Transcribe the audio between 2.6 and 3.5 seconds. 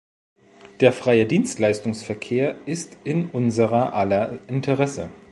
ist in